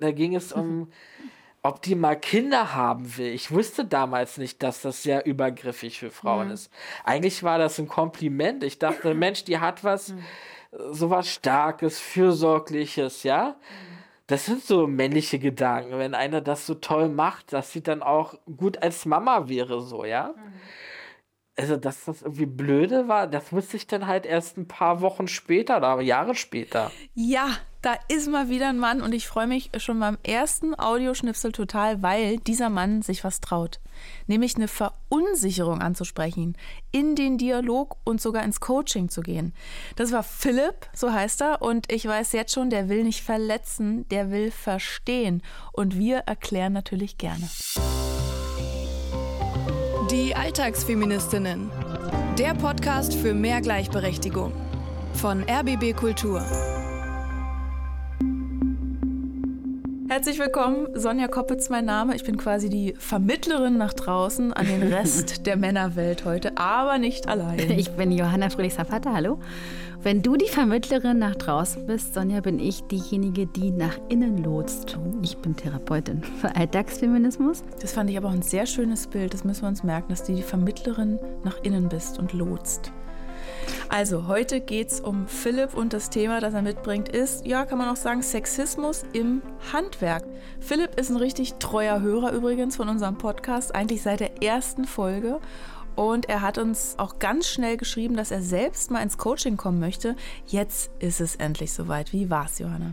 [0.00, 0.90] Da ging es um,
[1.62, 3.32] ob die mal Kinder haben will.
[3.32, 6.54] Ich wusste damals nicht, dass das sehr übergriffig für Frauen mhm.
[6.54, 6.72] ist.
[7.04, 8.62] Eigentlich war das ein Kompliment.
[8.64, 10.22] Ich dachte, Mensch, die hat was, mhm.
[10.92, 13.56] sowas Starkes, Fürsorgliches, ja.
[13.58, 13.98] Mhm.
[14.26, 15.98] Das sind so männliche Gedanken.
[15.98, 20.04] Wenn einer das so toll macht, dass sie dann auch gut als Mama wäre, so,
[20.04, 20.34] ja.
[20.36, 20.52] Mhm
[21.58, 25.26] also dass das irgendwie blöde war, das wusste ich dann halt erst ein paar Wochen
[25.26, 26.92] später oder Jahre später.
[27.14, 27.48] Ja,
[27.82, 32.02] da ist mal wieder ein Mann und ich freue mich schon beim ersten Audioschnipsel total,
[32.02, 33.80] weil dieser Mann sich was traut.
[34.26, 36.56] Nämlich eine Verunsicherung anzusprechen,
[36.90, 39.54] in den Dialog und sogar ins Coaching zu gehen.
[39.96, 44.08] Das war Philipp, so heißt er, und ich weiß jetzt schon, der will nicht verletzen,
[44.08, 45.42] der will verstehen.
[45.72, 47.48] Und wir erklären natürlich gerne.
[50.10, 51.70] Die Alltagsfeministinnen.
[52.38, 54.52] Der Podcast für mehr Gleichberechtigung.
[55.14, 56.44] Von RBB Kultur.
[60.10, 62.16] Herzlich willkommen, Sonja Koppitz mein Name.
[62.16, 67.28] Ich bin quasi die Vermittlerin nach draußen an den Rest der Männerwelt heute, aber nicht
[67.28, 67.58] allein.
[67.78, 69.38] Ich bin Johanna Fröhlich-Safata, hallo.
[70.02, 74.98] Wenn du die Vermittlerin nach draußen bist, Sonja, bin ich diejenige, die nach innen lotst.
[75.22, 77.62] Ich bin Therapeutin für Alltagsfeminismus.
[77.82, 79.34] Das fand ich aber auch ein sehr schönes Bild.
[79.34, 82.92] Das müssen wir uns merken, dass du die Vermittlerin nach innen bist und lotst.
[83.90, 87.78] Also, heute geht es um Philipp und das Thema, das er mitbringt, ist, ja, kann
[87.78, 89.40] man auch sagen, Sexismus im
[89.72, 90.24] Handwerk.
[90.60, 95.40] Philipp ist ein richtig treuer Hörer übrigens von unserem Podcast, eigentlich seit der ersten Folge.
[95.96, 99.80] Und er hat uns auch ganz schnell geschrieben, dass er selbst mal ins Coaching kommen
[99.80, 100.16] möchte.
[100.46, 102.12] Jetzt ist es endlich soweit.
[102.12, 102.92] Wie war's, Johanna?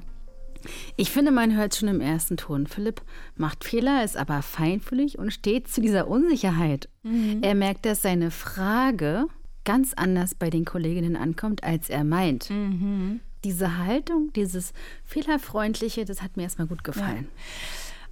[0.96, 2.68] Ich finde, man hört schon im ersten Ton.
[2.68, 3.02] Philipp
[3.36, 6.90] macht Fehler, ist aber feinfühlig und steht zu dieser Unsicherheit.
[7.04, 7.44] Mhm.
[7.44, 9.28] Er merkt, dass seine Frage
[9.66, 12.50] ganz anders bei den Kolleginnen ankommt, als er meint.
[12.50, 13.20] Mhm.
[13.44, 17.28] Diese Haltung, dieses Fehlerfreundliche, das hat mir erstmal gut gefallen.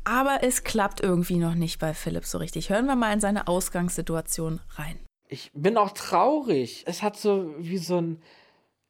[0.06, 0.12] Ja.
[0.16, 2.70] Aber es klappt irgendwie noch nicht bei Philipp so richtig.
[2.70, 5.00] Hören wir mal in seine Ausgangssituation rein.
[5.30, 6.84] Ich bin auch traurig.
[6.86, 8.22] Es hat so wie so ein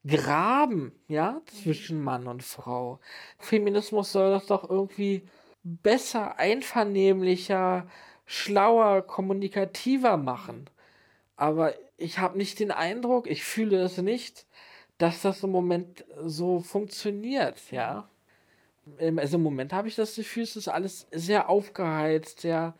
[0.06, 3.00] Graben, ja, zwischen Mann und Frau.
[3.38, 5.23] Feminismus soll das doch irgendwie
[5.63, 7.88] besser, einvernehmlicher,
[8.25, 10.69] schlauer, kommunikativer machen.
[11.38, 11.73] Aber
[12.03, 14.46] ich habe nicht den Eindruck, ich fühle es nicht,
[14.97, 18.09] dass das im Moment so funktioniert, ja.
[19.16, 22.75] Also im Moment habe ich das Gefühl, es ist alles sehr aufgeheizt, sehr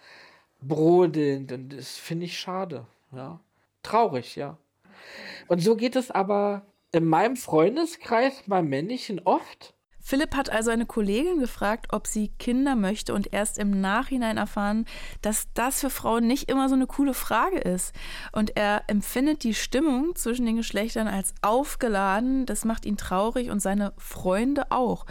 [0.62, 3.40] brodelnd und das finde ich schade, ja.
[3.82, 4.58] Traurig, ja.
[5.48, 9.74] Und so geht es aber in meinem Freundeskreis beim Männlichen oft.
[10.06, 14.86] Philipp hat also eine Kollegin gefragt, ob sie Kinder möchte und erst im Nachhinein erfahren,
[15.22, 17.96] dass das für Frauen nicht immer so eine coole Frage ist.
[18.34, 23.62] Und er empfindet die Stimmung zwischen den Geschlechtern als aufgeladen, das macht ihn traurig und
[23.62, 25.06] seine Freunde auch.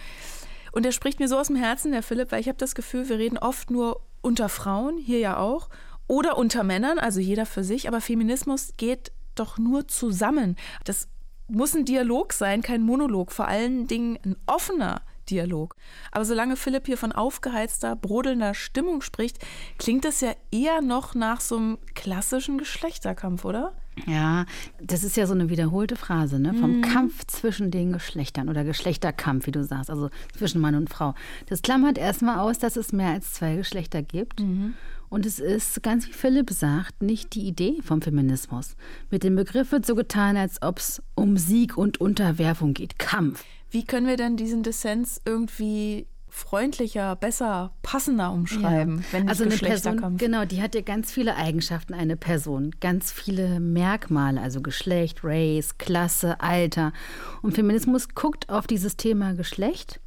[0.72, 3.08] Und er spricht mir so aus dem Herzen, der Philipp, weil ich habe das Gefühl,
[3.08, 5.70] wir reden oft nur unter Frauen, hier ja auch,
[6.06, 10.56] oder unter Männern, also jeder für sich, aber Feminismus geht doch nur zusammen.
[10.84, 11.08] Das
[11.48, 15.76] muss ein Dialog sein, kein Monolog, vor allen Dingen ein offener Dialog.
[16.10, 19.38] Aber solange Philipp hier von aufgeheizter, brodelnder Stimmung spricht,
[19.78, 23.72] klingt das ja eher noch nach so einem klassischen Geschlechterkampf, oder?
[24.06, 24.46] Ja,
[24.80, 26.54] das ist ja so eine wiederholte Phrase, ne?
[26.54, 26.82] Vom mhm.
[26.82, 31.14] Kampf zwischen den Geschlechtern oder Geschlechterkampf, wie du sagst, also zwischen Mann und Frau.
[31.48, 34.40] Das klammert erstmal aus, dass es mehr als zwei Geschlechter gibt.
[34.40, 34.74] Mhm.
[35.12, 38.76] Und es ist, ganz wie Philipp sagt, nicht die Idee vom Feminismus.
[39.10, 43.44] Mit dem Begriff wird so getan, als ob es um Sieg und Unterwerfung geht, Kampf.
[43.70, 49.04] Wie können wir denn diesen Dissens irgendwie freundlicher, besser, passender umschreiben, ja.
[49.10, 53.60] wenn also eine Person, genau, die hat ja ganz viele Eigenschaften eine Person, ganz viele
[53.60, 56.94] Merkmale, also Geschlecht, Race, Klasse, Alter.
[57.42, 60.00] Und Feminismus guckt auf dieses Thema Geschlecht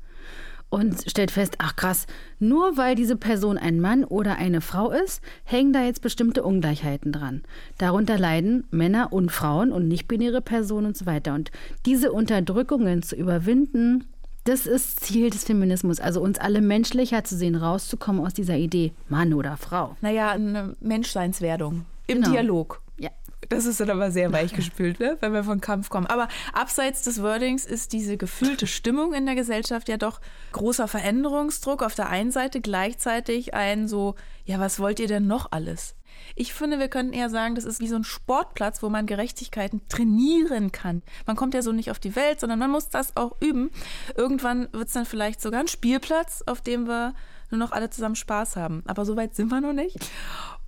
[0.75, 2.05] und stellt fest, ach krass,
[2.37, 7.13] nur weil diese Person ein Mann oder eine Frau ist, hängen da jetzt bestimmte Ungleichheiten
[7.13, 7.43] dran.
[7.77, 11.33] Darunter leiden Männer und Frauen und nicht-binäre Personen und so weiter.
[11.33, 11.49] Und
[11.85, 14.03] diese Unterdrückungen zu überwinden,
[14.43, 18.91] das ist Ziel des Feminismus, also uns alle menschlicher zu sehen, rauszukommen aus dieser Idee,
[19.07, 19.95] Mann oder Frau.
[20.01, 22.31] Naja, eine Menschseinswerdung im genau.
[22.31, 22.81] Dialog.
[23.49, 25.17] Das ist dann aber sehr weich gespült, ne?
[25.19, 26.07] wenn wir von Kampf kommen.
[26.07, 30.19] Aber abseits des Wordings ist diese gefühlte Stimmung in der Gesellschaft ja doch
[30.51, 31.83] großer Veränderungsdruck.
[31.83, 34.15] Auf der einen Seite gleichzeitig ein so,
[34.45, 35.95] ja, was wollt ihr denn noch alles?
[36.35, 39.81] Ich finde, wir können eher sagen, das ist wie so ein Sportplatz, wo man Gerechtigkeiten
[39.89, 41.03] trainieren kann.
[41.25, 43.69] Man kommt ja so nicht auf die Welt, sondern man muss das auch üben.
[44.15, 47.13] Irgendwann wird es dann vielleicht sogar ein Spielplatz, auf dem wir
[47.51, 48.83] nur noch alle zusammen Spaß haben.
[48.87, 49.97] Aber so weit sind wir noch nicht.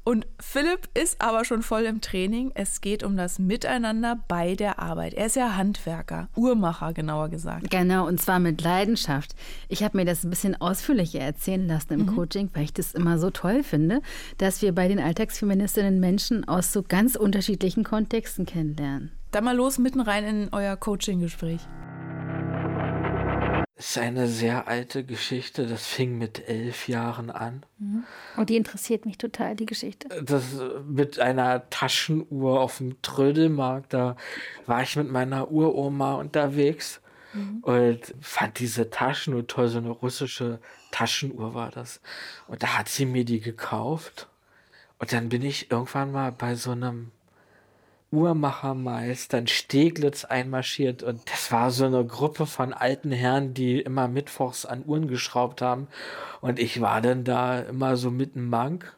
[0.07, 2.53] Und Philipp ist aber schon voll im Training.
[2.55, 5.13] Es geht um das Miteinander bei der Arbeit.
[5.13, 7.69] Er ist ja Handwerker, Uhrmacher genauer gesagt.
[7.69, 9.35] Genau, und zwar mit Leidenschaft.
[9.67, 12.15] Ich habe mir das ein bisschen ausführlicher erzählen lassen im mhm.
[12.15, 14.01] Coaching, weil ich das immer so toll finde,
[14.37, 19.11] dass wir bei den Alltagsfeministinnen Menschen aus so ganz unterschiedlichen Kontexten kennenlernen.
[19.31, 21.59] Dann mal los mitten rein in euer Coaching-Gespräch
[23.77, 25.67] ist eine sehr alte Geschichte.
[25.67, 27.63] Das fing mit elf Jahren an.
[27.77, 28.03] Mhm.
[28.35, 30.09] Und oh, die interessiert mich total, die Geschichte.
[30.23, 30.43] Das
[30.87, 33.93] mit einer Taschenuhr auf dem Trödelmarkt.
[33.93, 34.17] Da
[34.65, 37.01] war ich mit meiner Uroma unterwegs
[37.33, 37.59] mhm.
[37.61, 39.67] und fand diese Taschenuhr toll.
[39.67, 40.59] So eine russische
[40.91, 42.01] Taschenuhr war das.
[42.47, 44.27] Und da hat sie mir die gekauft.
[44.97, 47.11] Und dann bin ich irgendwann mal bei so einem
[48.11, 54.07] Uhrmachermeister in Steglitz einmarschiert und das war so eine Gruppe von alten Herren, die immer
[54.07, 55.87] mittwochs an Uhren geschraubt haben
[56.39, 58.95] und ich war dann da immer so mit einem Mank,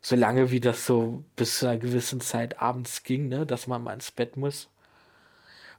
[0.00, 3.94] solange wie das so bis zu einer gewissen Zeit abends ging, ne, dass man mal
[3.94, 4.68] ins Bett muss.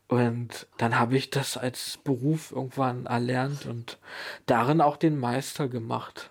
[0.07, 3.97] Und dann habe ich das als Beruf irgendwann erlernt und
[4.45, 6.29] darin auch den Meister gemacht.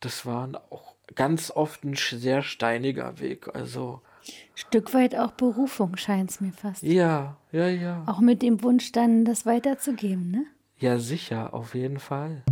[0.00, 4.02] Das war auch ganz oft ein sehr steiniger Weg, also
[4.54, 6.82] Stück weit auch Berufung, scheint es mir fast.
[6.82, 8.02] Ja, ja, ja.
[8.06, 10.46] Auch mit dem Wunsch, dann das weiterzugeben, ne?
[10.78, 12.42] Ja, sicher, auf jeden Fall.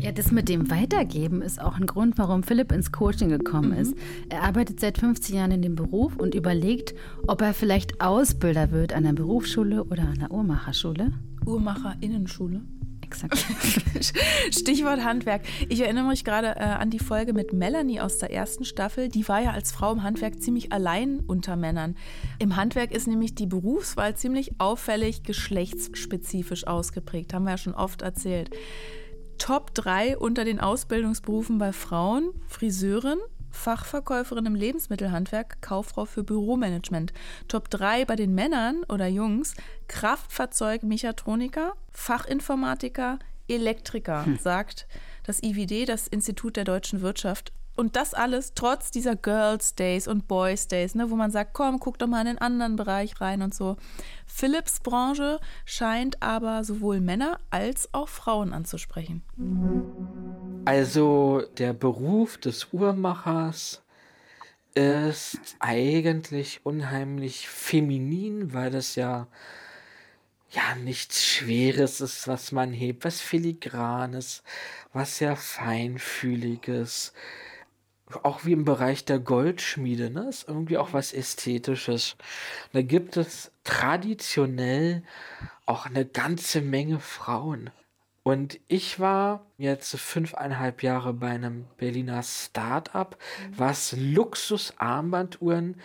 [0.00, 3.78] Ja, das mit dem Weitergeben ist auch ein Grund, warum Philipp ins Coaching gekommen mhm.
[3.78, 3.94] ist.
[4.28, 6.94] Er arbeitet seit 15 Jahren in dem Beruf und überlegt,
[7.26, 11.12] ob er vielleicht Ausbilder wird an der Berufsschule oder an der Uhrmacherschule.
[11.44, 12.60] Uhrmacherinnenschule?
[13.08, 13.38] Exakt.
[14.50, 15.42] Stichwort Handwerk.
[15.70, 19.08] Ich erinnere mich gerade äh, an die Folge mit Melanie aus der ersten Staffel.
[19.08, 21.96] Die war ja als Frau im Handwerk ziemlich allein unter Männern.
[22.38, 27.32] Im Handwerk ist nämlich die Berufswahl ziemlich auffällig geschlechtsspezifisch ausgeprägt.
[27.32, 28.50] Haben wir ja schon oft erzählt.
[29.38, 33.18] Top 3 unter den Ausbildungsberufen bei Frauen: Friseurin,
[33.58, 37.12] Fachverkäuferin im Lebensmittelhandwerk, Kauffrau für Büromanagement.
[37.48, 39.54] Top 3 bei den Männern oder Jungs,
[39.88, 43.18] Kraftfahrzeugmechatroniker, Fachinformatiker,
[43.48, 44.38] Elektriker, hm.
[44.38, 44.86] sagt
[45.24, 47.52] das IWD, das Institut der deutschen Wirtschaft.
[47.78, 51.78] Und das alles trotz dieser Girls Days und Boys Days, ne, wo man sagt, komm,
[51.78, 53.76] guck doch mal in den anderen Bereich rein und so.
[54.26, 59.22] Philips Branche scheint aber sowohl Männer als auch Frauen anzusprechen.
[60.68, 63.82] Also der Beruf des Uhrmachers
[64.74, 69.28] ist eigentlich unheimlich feminin, weil das ja
[70.50, 74.42] ja nichts Schweres ist, was man hebt, was filigranes,
[74.92, 77.14] was sehr feinfühliges
[78.22, 80.28] auch wie im Bereich der Goldschmiede, ne?
[80.28, 82.16] Ist irgendwie auch was Ästhetisches.
[82.74, 85.02] Da gibt es traditionell
[85.66, 87.70] auch eine ganze Menge Frauen.
[88.28, 93.16] Und ich war jetzt fünfeinhalb Jahre bei einem Berliner Start-up,
[93.56, 95.80] was Luxus-Armbanduhren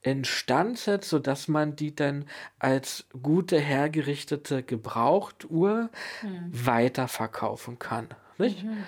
[0.00, 2.24] instand setzt, sodass man die dann
[2.58, 5.90] als gute hergerichtete Gebrauchtuhr
[6.22, 6.48] mhm.
[6.50, 8.08] weiterverkaufen kann.
[8.38, 8.64] Nicht?
[8.64, 8.84] Mhm.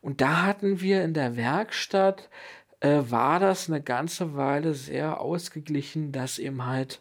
[0.00, 2.28] Und da hatten wir in der Werkstatt,
[2.84, 7.00] äh, war das eine ganze Weile sehr ausgeglichen, dass eben halt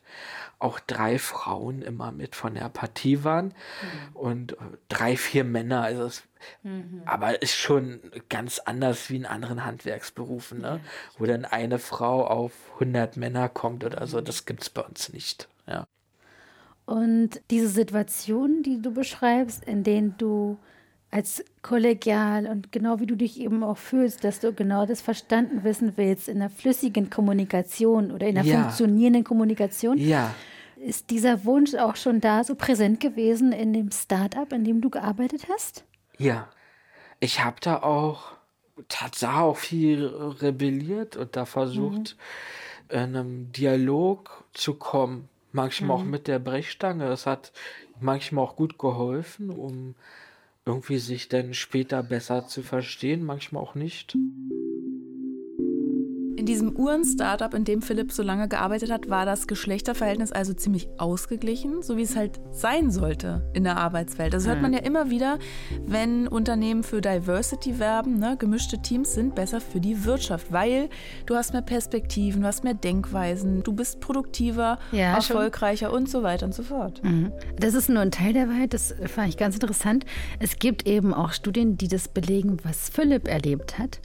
[0.57, 4.15] auch drei Frauen immer mit von der Partie waren mhm.
[4.15, 4.56] und äh,
[4.88, 5.81] drei, vier Männer.
[5.81, 6.24] Also es,
[6.63, 7.01] mhm.
[7.06, 8.00] aber ist schon
[8.30, 10.80] ganz anders wie in anderen Handwerksberufen, ne?
[11.18, 14.21] wo dann eine Frau auf 100 Männer kommt oder so.
[14.21, 15.50] Das gibt es bei uns nicht.
[15.68, 15.85] Ja.
[16.85, 20.57] Und diese Situationen, die du beschreibst, in denen du
[21.13, 25.64] als kollegial und genau wie du dich eben auch fühlst, dass du genau das verstanden
[25.64, 28.64] wissen willst in der flüssigen Kommunikation oder in der ja.
[28.64, 29.97] funktionierenden Kommunikation.
[29.99, 30.33] Ja.
[30.76, 34.90] Ist dieser Wunsch auch schon da so präsent gewesen in dem Startup, in dem du
[34.90, 35.83] gearbeitet hast?
[36.18, 36.49] Ja.
[37.19, 38.31] Ich habe da auch
[38.90, 42.18] tatsächlich auch viel rebelliert und da versucht,
[42.90, 42.95] mhm.
[42.95, 45.30] in einem Dialog zu kommen.
[45.52, 46.04] Manchmal mhm.
[46.04, 47.07] auch mit der Brechstange.
[47.07, 47.52] Das hat
[47.99, 49.94] manchmal auch gut geholfen, um
[50.66, 54.18] irgendwie sich dann später besser zu verstehen, manchmal auch nicht.
[56.44, 60.90] In diesem Uhren-Startup, in dem Philipp so lange gearbeitet hat, war das Geschlechterverhältnis also ziemlich
[60.97, 64.33] ausgeglichen, so wie es halt sein sollte in der Arbeitswelt.
[64.33, 65.40] Das hört man ja immer wieder,
[65.85, 68.19] wenn Unternehmen für Diversity werben.
[68.19, 68.35] Ne?
[68.38, 70.90] Gemischte Teams sind besser für die Wirtschaft, weil
[71.28, 75.95] du hast mehr Perspektiven, du hast mehr Denkweisen, du bist produktiver, ja, erfolgreicher schon.
[75.95, 77.02] und so weiter und so fort.
[77.06, 77.31] Mhm.
[77.57, 80.06] Das ist nur ein Teil der Wahrheit, das fand ich ganz interessant.
[80.40, 84.02] Es gibt eben auch Studien, die das belegen, was Philipp erlebt hat.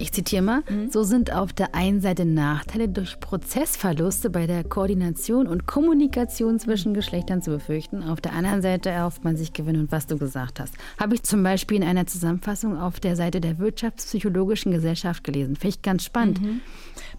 [0.00, 0.90] Ich zitiere mal, mhm.
[0.90, 6.94] so sind auf der einen Seite Nachteile durch Prozessverluste bei der Koordination und Kommunikation zwischen
[6.94, 8.02] Geschlechtern zu befürchten.
[8.02, 10.72] Auf der anderen Seite erhofft man sich Gewinn und was du gesagt hast.
[10.98, 15.54] Habe ich zum Beispiel in einer Zusammenfassung auf der Seite der Wirtschaftspsychologischen Gesellschaft gelesen.
[15.54, 16.40] Finde ich ganz spannend.
[16.40, 16.62] Mhm.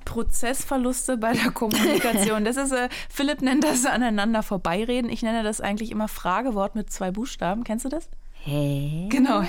[0.03, 2.43] Prozessverluste bei der Kommunikation.
[2.45, 5.11] Das ist, äh, Philipp nennt das aneinander vorbeireden.
[5.11, 7.63] Ich nenne das eigentlich immer Fragewort mit zwei Buchstaben.
[7.63, 8.09] Kennst du das?
[8.43, 9.07] Hä?
[9.10, 9.43] Genau.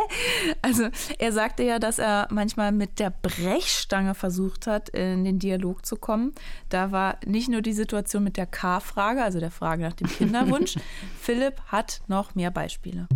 [0.62, 0.88] also
[1.18, 5.96] er sagte ja, dass er manchmal mit der Brechstange versucht hat, in den Dialog zu
[5.96, 6.34] kommen.
[6.68, 10.76] Da war nicht nur die Situation mit der K-Frage, also der Frage nach dem Kinderwunsch.
[11.20, 13.08] Philipp hat noch mehr Beispiele.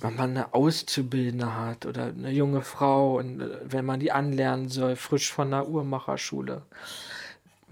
[0.00, 4.68] Wenn man eine Auszubildende hat oder eine junge Frau und äh, wenn man die anlernen
[4.68, 6.62] soll, frisch von der Uhrmacherschule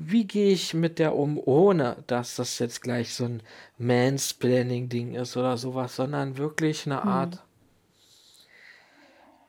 [0.07, 3.43] wie gehe ich mit der um, ohne dass das jetzt gleich so ein
[3.79, 7.09] Mansplaining-Ding ist oder sowas, sondern wirklich eine mhm.
[7.09, 7.45] Art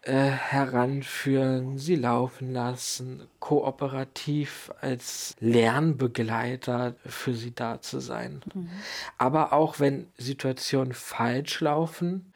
[0.04, 8.42] äh, heranführen, sie laufen lassen, kooperativ als Lernbegleiter für sie da zu sein.
[8.54, 8.70] Mhm.
[9.18, 12.34] Aber auch wenn Situationen falsch laufen,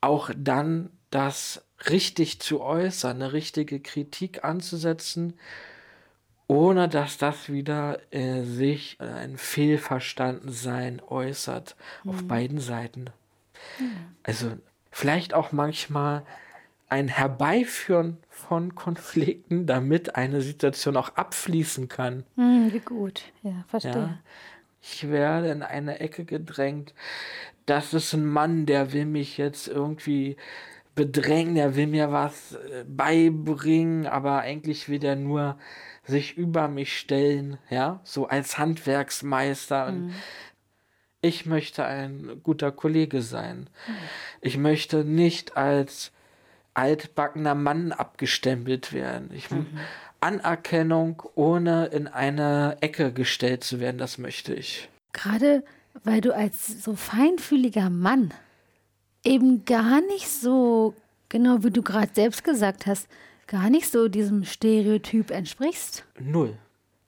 [0.00, 5.34] auch dann das richtig zu äußern, eine richtige Kritik anzusetzen
[6.46, 12.10] ohne dass das wieder äh, sich ein Fehlverstandensein äußert mhm.
[12.10, 13.06] auf beiden Seiten.
[13.78, 14.16] Mhm.
[14.22, 14.52] Also
[14.90, 16.24] vielleicht auch manchmal
[16.88, 22.24] ein Herbeiführen von Konflikten, damit eine Situation auch abfließen kann.
[22.36, 23.92] Mhm, wie gut, ja, verstehe.
[23.92, 24.18] Ja,
[24.82, 26.94] ich werde in eine Ecke gedrängt.
[27.66, 30.36] Das ist ein Mann, der will mich jetzt irgendwie
[30.94, 35.58] bedrängen, der will mir was äh, beibringen, aber eigentlich will der nur
[36.06, 39.92] sich über mich stellen, ja, so als Handwerksmeister.
[39.92, 40.14] Mhm.
[41.20, 43.70] ich möchte ein guter Kollege sein.
[43.86, 43.92] Mhm.
[44.42, 46.12] Ich möchte nicht als
[46.74, 49.30] altbackener Mann abgestempelt werden.
[49.32, 49.66] Ich, mhm.
[50.20, 54.88] Anerkennung, ohne in eine Ecke gestellt zu werden, das möchte ich.
[55.12, 55.62] Gerade
[56.02, 58.32] weil du als so feinfühliger Mann
[59.22, 60.94] eben gar nicht so,
[61.28, 63.06] genau wie du gerade selbst gesagt hast,
[63.54, 66.04] gar nicht so diesem Stereotyp entsprichst.
[66.18, 66.58] Null.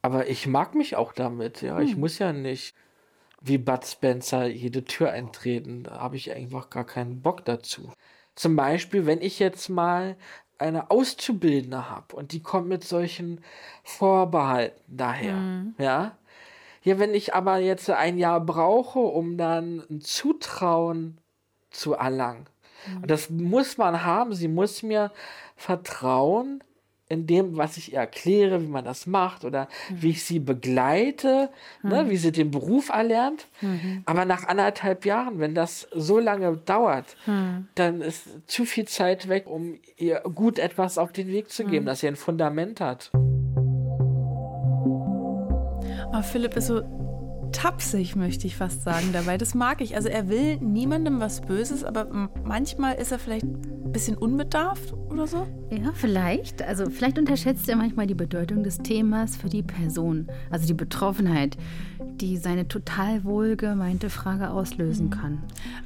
[0.00, 1.78] Aber ich mag mich auch damit, ja.
[1.78, 1.84] Hm.
[1.84, 2.76] Ich muss ja nicht
[3.40, 5.82] wie Bud Spencer jede Tür eintreten.
[5.82, 7.92] Da habe ich einfach gar keinen Bock dazu.
[8.36, 10.16] Zum Beispiel, wenn ich jetzt mal
[10.56, 13.40] eine Auszubildende habe und die kommt mit solchen
[13.82, 15.74] Vorbehalten daher, mhm.
[15.78, 16.16] ja.
[16.84, 21.18] Ja, wenn ich aber jetzt ein Jahr brauche, um dann ein Zutrauen
[21.70, 22.46] zu erlangen,
[22.86, 23.02] mhm.
[23.02, 25.10] und das muss man haben, sie muss mir
[25.56, 26.62] Vertrauen
[27.08, 30.02] in dem, was ich ihr erkläre, wie man das macht oder mhm.
[30.02, 31.50] wie ich sie begleite,
[31.82, 31.90] ne, mhm.
[31.90, 33.46] ne, wie sie den Beruf erlernt.
[33.60, 34.02] Mhm.
[34.06, 37.68] Aber nach anderthalb Jahren, wenn das so lange dauert, mhm.
[37.76, 41.84] dann ist zu viel Zeit weg, um ihr gut etwas auf den Weg zu geben,
[41.84, 41.86] mhm.
[41.86, 43.12] dass sie ein Fundament hat.
[46.12, 46.82] Oh, Philipp ist so
[47.56, 49.38] tapsig, möchte ich fast sagen, dabei.
[49.38, 49.96] Das mag ich.
[49.96, 55.26] Also er will niemandem was Böses, aber manchmal ist er vielleicht ein bisschen unbedarft oder
[55.26, 55.46] so.
[55.70, 56.62] Ja, vielleicht.
[56.62, 61.56] Also vielleicht unterschätzt er manchmal die Bedeutung des Themas für die Person, also die Betroffenheit
[62.20, 65.42] die seine total wohlgemeinte Frage auslösen kann.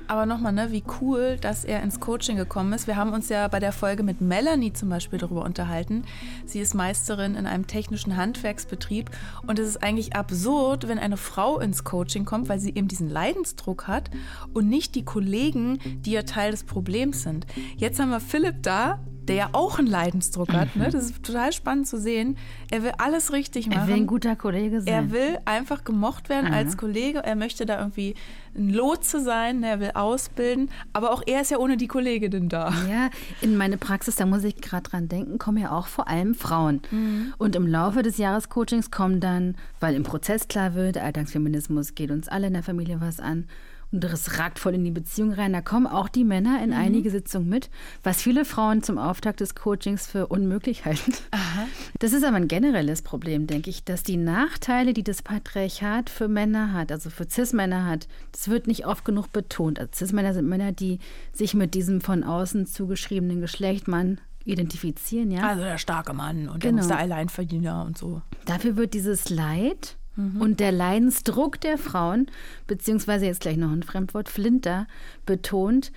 [0.07, 2.87] Aber nochmal, ne, wie cool, dass er ins Coaching gekommen ist.
[2.87, 6.05] Wir haben uns ja bei der Folge mit Melanie zum Beispiel darüber unterhalten.
[6.47, 9.11] Sie ist Meisterin in einem technischen Handwerksbetrieb
[9.47, 13.09] und es ist eigentlich absurd, wenn eine Frau ins Coaching kommt, weil sie eben diesen
[13.09, 14.11] Leidensdruck hat
[14.53, 17.47] und nicht die Kollegen, die ja Teil des Problems sind.
[17.77, 19.01] Jetzt haben wir Philipp da,
[19.31, 20.75] der ja auch einen Leidensdruck hat.
[20.75, 20.89] Ne?
[20.91, 22.37] Das ist total spannend zu sehen.
[22.71, 23.81] Er will alles richtig machen.
[23.81, 24.93] Er will ein guter Kollege sein.
[24.93, 26.57] Er will einfach gemocht werden Aha.
[26.57, 27.21] als Kollege.
[27.21, 28.17] Er möchte da irgendwie
[28.57, 29.61] ein Lotse sein.
[29.61, 29.69] Ne?
[29.69, 30.69] Er will ausbilden.
[30.93, 32.73] Aber auch er ist ja ohne die Kollegin da.
[32.91, 33.11] Ja,
[33.41, 36.83] in meine Praxis, da muss ich gerade dran denken, kommen ja auch vor allem Frauen.
[36.91, 37.33] Mhm.
[37.39, 42.29] Und im Laufe des Jahrescoachings kommen dann, weil im Prozess klar wird, Alltagsfeminismus geht uns
[42.29, 43.47] alle in der Familie was an
[43.93, 45.53] und das ragt voll in die Beziehung rein.
[45.53, 46.77] Da kommen auch die Männer in mhm.
[46.77, 47.71] einige Sitzungen mit,
[48.03, 51.13] was viele Frauen zum Auftakt des Coachings für unmöglich halten.
[51.33, 51.67] Aha.
[51.99, 56.29] Das ist aber ein generelles Problem, denke ich, dass die Nachteile, die das Patriarchat für
[56.29, 59.79] Männer hat, also für Cis-Männer hat, das wird nicht oft genug betont.
[59.79, 61.01] Also Cis-Männer sind Männer, die
[61.33, 65.47] sich mit diesem von außen zugeschriebenen Geschlecht Mann identifizieren, ja.
[65.49, 66.87] Also der starke Mann und genau.
[66.87, 68.23] der Alleinverdiener und so.
[68.47, 70.41] Dafür wird dieses Leid Mhm.
[70.41, 72.27] Und der Leidensdruck der Frauen,
[72.67, 74.87] beziehungsweise jetzt gleich noch ein Fremdwort, Flinter,
[75.27, 75.93] betont.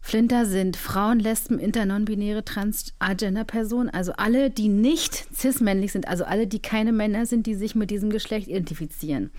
[0.00, 6.46] Flinter sind Frauen, Lesben, inter, non-binäre, trans-agender-Personen, also alle, die nicht cis-männlich sind, also alle,
[6.46, 9.30] die keine Männer sind, die sich mit diesem Geschlecht identifizieren.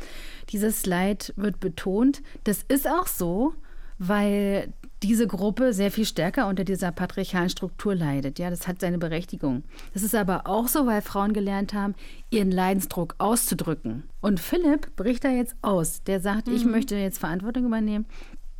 [0.49, 2.21] Dieses Leid wird betont.
[2.43, 3.53] Das ist auch so,
[3.97, 8.39] weil diese Gruppe sehr viel stärker unter dieser patriarchalen Struktur leidet.
[8.39, 9.63] Ja, das hat seine Berechtigung.
[9.93, 11.93] Das ist aber auch so, weil Frauen gelernt haben,
[12.29, 14.03] ihren Leidensdruck auszudrücken.
[14.21, 16.03] Und Philipp bricht da jetzt aus.
[16.03, 16.55] Der sagt, mhm.
[16.55, 18.05] ich möchte jetzt Verantwortung übernehmen.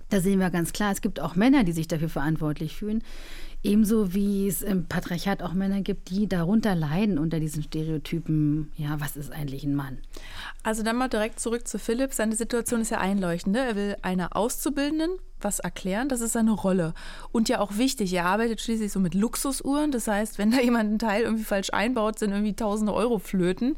[0.10, 3.04] Da sehen wir ganz klar, es gibt auch Männer, die sich dafür verantwortlich fühlen.
[3.64, 9.00] Ebenso wie es im Patriarchat auch Männer gibt, die darunter leiden unter diesen Stereotypen, ja,
[9.00, 9.98] was ist eigentlich ein Mann?
[10.64, 12.14] Also dann mal direkt zurück zu Philipp.
[12.14, 13.56] Seine Situation ist ja einleuchtend.
[13.56, 13.66] Ne?
[13.68, 15.10] Er will einer Auszubildenden
[15.42, 16.94] was erklären, das ist seine Rolle.
[17.32, 19.92] Und ja auch wichtig, er arbeitet schließlich so mit Luxusuhren.
[19.92, 23.76] Das heißt, wenn da jemand einen Teil irgendwie falsch einbaut, sind irgendwie tausende Euro flöten.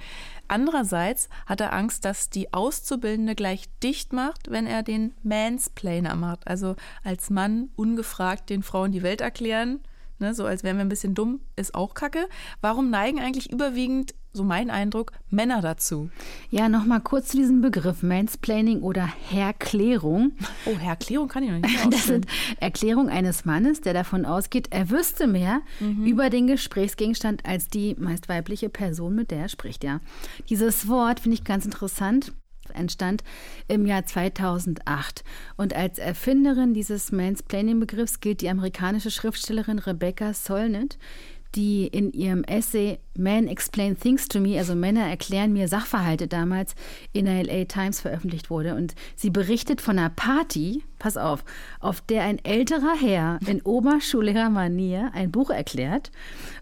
[0.48, 6.48] Andererseits hat er Angst, dass die Auszubildende gleich dicht macht, wenn er den Mansplainer macht.
[6.48, 9.80] Also als Mann ungefragt den Frauen die Welt erklären,
[10.20, 12.28] ne, so als wären wir ein bisschen dumm, ist auch kacke.
[12.62, 16.10] Warum neigen eigentlich überwiegend so mein Eindruck, Männer dazu.
[16.52, 20.34] Ja, nochmal kurz zu diesem Begriff Mansplaining oder Herklärung.
[20.66, 22.28] Oh, Herklärung kann ich noch nicht Das sind
[22.60, 26.06] Erklärung eines Mannes, der davon ausgeht, er wüsste mehr mhm.
[26.06, 30.00] über den Gesprächsgegenstand als die meist weibliche Person, mit der er spricht, ja.
[30.50, 32.34] Dieses Wort finde ich ganz interessant
[32.74, 33.24] entstand
[33.68, 35.24] im Jahr 2008.
[35.58, 40.98] Und als Erfinderin dieses Mansplaining-Begriffs gilt die amerikanische Schriftstellerin Rebecca Solnit,
[41.56, 46.76] die in ihrem Essay Men Explain Things to Me, also Männer erklären mir Sachverhalte damals
[47.12, 48.76] in der LA Times veröffentlicht wurde.
[48.76, 51.44] Und sie berichtet von einer Party, pass auf,
[51.80, 56.12] auf der ein älterer Herr in oberschuliger Manier ein Buch erklärt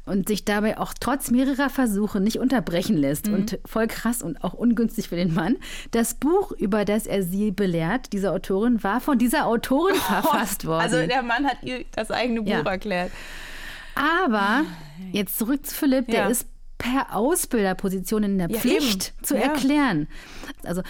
[0.05, 3.27] und sich dabei auch trotz mehrerer Versuche nicht unterbrechen lässt.
[3.27, 3.33] Mhm.
[3.33, 5.57] Und voll krass und auch ungünstig für den Mann.
[5.91, 10.81] Das Buch, über das er sie belehrt, diese Autorin, war von dieser Autorin verfasst worden.
[10.81, 12.61] Also der Mann hat ihr das eigene Buch ja.
[12.61, 13.11] erklärt.
[13.97, 14.65] Aber
[15.11, 16.27] jetzt zurück zu Philipp, der ja.
[16.27, 19.41] ist per Ausbilderposition in der Pflicht ja, zu ja.
[19.41, 20.07] erklären.
[20.63, 20.81] Also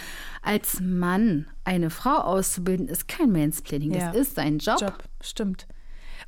[0.42, 4.80] als Mann eine Frau auszubilden, ist kein Mansplaining, das ist sein Job.
[4.80, 5.04] Job.
[5.20, 5.66] Stimmt.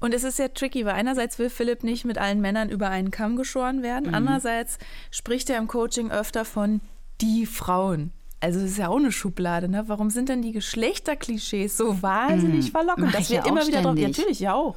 [0.00, 3.10] Und es ist sehr tricky, weil einerseits will Philipp nicht mit allen Männern über einen
[3.10, 4.14] Kamm geschoren werden, mhm.
[4.14, 4.78] andererseits
[5.10, 6.80] spricht er im Coaching öfter von
[7.20, 8.12] die Frauen.
[8.42, 9.84] Also das ist ja auch eine Schublade, ne?
[9.88, 12.70] Warum sind denn die Geschlechterklischees so wahnsinnig mhm.
[12.70, 13.14] verlockend?
[13.14, 13.94] Das wird immer wieder drauf.
[13.94, 14.76] Natürlich, ja auch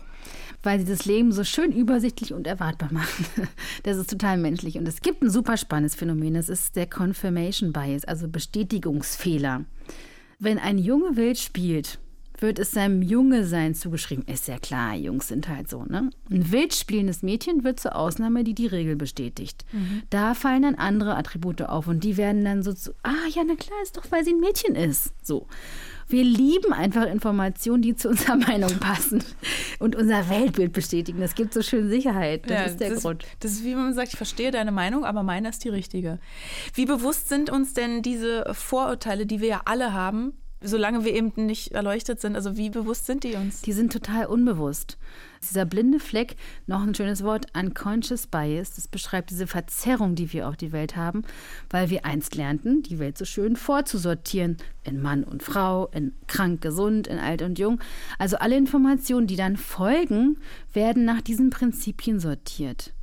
[0.63, 3.25] weil sie das Leben so schön übersichtlich und erwartbar machen.
[3.84, 4.77] Das ist total menschlich.
[4.77, 9.65] Und es gibt ein super spannendes Phänomen, das ist der Confirmation Bias, also Bestätigungsfehler.
[10.39, 12.00] Wenn ein Junge wild spielt,
[12.44, 14.26] wird es seinem Junge-Sein zugeschrieben.
[14.26, 16.12] Ist ja klar, Jungs sind halt so, ne?
[16.30, 19.66] Ein wild spielendes Mädchen wird zur Ausnahme, die die Regel bestätigt.
[19.72, 20.03] Mhm.
[20.12, 23.56] Da fallen dann andere Attribute auf und die werden dann so zu, ah ja, na
[23.56, 25.14] klar, ist doch, weil sie ein Mädchen ist.
[25.24, 25.48] So.
[26.10, 29.24] Wir lieben einfach Informationen, die zu unserer Meinung passen
[29.79, 31.22] und unser Weltbild bestätigen.
[31.22, 32.44] Das gibt so schön Sicherheit.
[32.50, 33.24] Das ja, ist der das Grund.
[33.24, 35.70] Ist, das ist wie wenn man sagt, ich verstehe deine Meinung, aber meine ist die
[35.70, 36.20] richtige.
[36.74, 41.32] Wie bewusst sind uns denn diese Vorurteile, die wir ja alle haben, solange wir eben
[41.36, 43.62] nicht erleuchtet sind, also wie bewusst sind die uns?
[43.62, 44.98] Die sind total unbewusst.
[45.42, 50.48] Dieser blinde Fleck, noch ein schönes Wort, unconscious bias, das beschreibt diese Verzerrung, die wir
[50.48, 51.24] auf die Welt haben,
[51.70, 56.62] weil wir einst lernten, die Welt so schön vorzusortieren in Mann und Frau, in krank,
[56.62, 57.80] gesund, in alt und jung.
[58.18, 60.38] Also alle Informationen, die dann folgen,
[60.72, 62.94] werden nach diesen Prinzipien sortiert.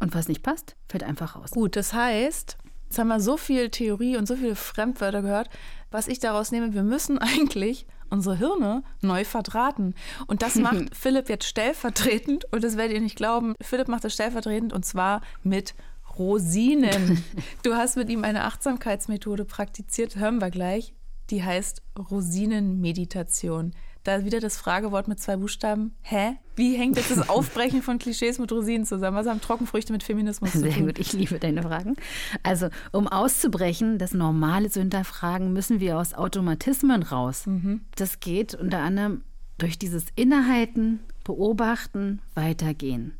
[0.00, 1.50] Und was nicht passt, fällt einfach raus.
[1.50, 2.57] Gut, das heißt,
[2.88, 5.50] Jetzt haben wir so viel Theorie und so viele Fremdwörter gehört.
[5.90, 9.94] Was ich daraus nehme, wir müssen eigentlich unsere Hirne neu verdrahten.
[10.26, 12.50] Und das macht Philipp jetzt stellvertretend.
[12.50, 13.54] Und das werdet ihr nicht glauben.
[13.60, 15.74] Philipp macht das stellvertretend und zwar mit
[16.18, 17.22] Rosinen.
[17.62, 20.94] Du hast mit ihm eine Achtsamkeitsmethode praktiziert, hören wir gleich.
[21.30, 23.74] Die heißt Rosinenmeditation.
[24.08, 25.94] Da wieder das Fragewort mit zwei Buchstaben.
[26.00, 26.36] Hä?
[26.56, 29.18] Wie hängt jetzt das Aufbrechen von Klischees mit Rosinen zusammen?
[29.18, 30.70] Was haben Trockenfrüchte mit Feminismus zu tun?
[30.70, 31.94] Sehr gut, ich liebe deine Fragen.
[32.42, 37.44] Also, um auszubrechen, das Normale zu hinterfragen, müssen wir aus Automatismen raus.
[37.44, 37.82] Mhm.
[37.96, 39.24] Das geht unter anderem
[39.58, 43.12] durch dieses Innehalten, Beobachten, Weitergehen.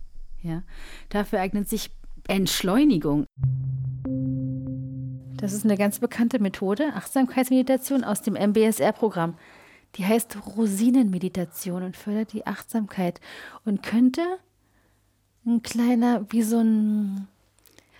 [0.42, 0.62] Ja?
[1.10, 1.90] Dafür eignet sich
[2.28, 3.26] Entschleunigung.
[5.36, 9.34] Das ist eine ganz bekannte Methode, Achtsamkeitsmeditation aus dem MBSR-Programm.
[9.96, 13.20] Die heißt Rosinenmeditation und fördert die Achtsamkeit
[13.64, 14.22] und könnte
[15.46, 17.26] ein kleiner, wie so ein,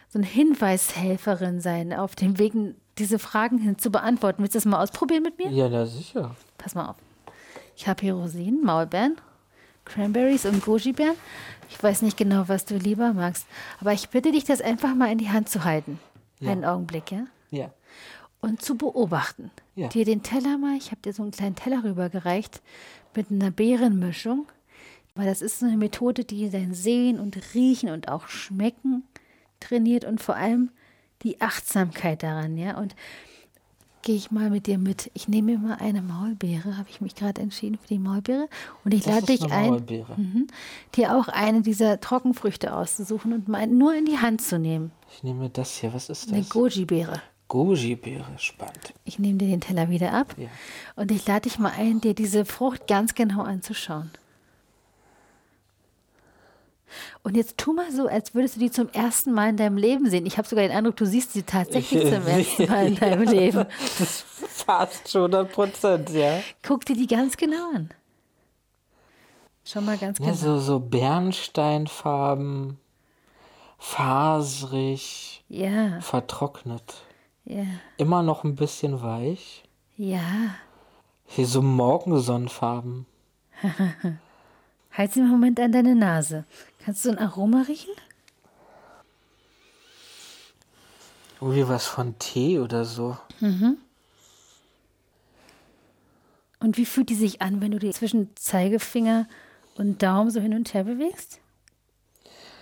[0.09, 2.53] so ein Hinweishelferin sein, auf dem Weg,
[2.98, 4.42] diese Fragen hin zu beantworten.
[4.42, 5.51] Willst du das mal ausprobieren mit mir?
[5.51, 6.35] Ja, na sicher.
[6.59, 6.96] Pass mal auf.
[7.74, 9.16] Ich habe hier Rosinen, Maulbeeren,
[9.85, 11.16] Cranberries und Goji-Beeren.
[11.70, 13.46] Ich weiß nicht genau, was du lieber magst,
[13.81, 15.98] aber ich bitte dich, das einfach mal in die Hand zu halten.
[16.40, 16.51] Ja.
[16.51, 17.27] Einen Augenblick, ja?
[17.51, 17.72] Ja
[18.40, 19.51] und zu beobachten.
[19.74, 19.88] Ja.
[19.88, 22.62] Dir den Teller mal, ich habe dir so einen kleinen Teller rübergereicht
[23.14, 24.46] mit einer Beerenmischung,
[25.14, 29.03] weil das ist so eine Methode, die dein Sehen und Riechen und auch Schmecken
[29.61, 30.70] trainiert und vor allem
[31.22, 32.79] die Achtsamkeit daran, ja.
[32.79, 32.94] Und
[34.03, 35.11] gehe ich mal mit dir mit.
[35.14, 38.48] Ich nehme mir mal eine Maulbeere, habe ich mich gerade entschieden für die Maulbeere.
[38.85, 40.46] Und ich Das lade dich eine ein, mhm,
[40.94, 44.92] dir auch eine dieser Trockenfrüchte auszusuchen und mal nur in die Hand zu nehmen.
[45.12, 45.92] Ich nehme das hier.
[45.92, 46.51] Was ist Eine das?
[46.51, 47.20] Goji-Beere.
[47.49, 48.27] Goji-Beere.
[48.39, 48.93] Spannend.
[49.05, 50.49] Ich nehme dir den Teller wieder ab Ja.
[50.97, 54.11] und ich lade dich mal ein, dir diese Frucht ganz genau anzuschauen.
[57.23, 60.09] Und jetzt tu mal so, als würdest du die zum ersten Mal in deinem Leben
[60.09, 60.25] sehen.
[60.25, 63.23] Ich habe sogar den Eindruck, du siehst sie tatsächlich Ich zum ersten Mal in deinem
[63.29, 63.67] Leben.
[63.99, 66.41] Das fast schon 100 Prozent, ja.
[66.63, 67.91] Guck dir die ganz genau an.
[69.65, 70.37] Schau mal ganz Ja, genau.
[70.37, 72.79] so, so Bernsteinfarben,
[73.79, 77.03] faserig, Ja, vertrocknet.
[77.49, 77.65] Ja,
[77.97, 79.65] Immer noch ein bisschen weich.
[79.97, 80.55] ja.
[81.31, 83.05] Hier so Morgensonnenfarben.
[84.93, 86.47] Halt sie mal einen Moment an deine Nase.
[86.83, 87.93] Kannst du ein Aroma riechen?
[91.41, 93.17] Irgendwie was von Tee oder so.
[96.61, 99.29] Und wie fühlt die sich an, wenn du die zwischen Zeigefinger
[99.77, 101.41] und Daumen so hin und her bewegst?